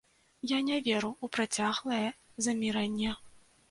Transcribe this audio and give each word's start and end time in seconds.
Я 0.51 0.57
не 0.69 0.77
веру 0.87 1.11
ў 1.23 1.37
працяглае 1.37 2.09
замірэнне. 2.47 3.19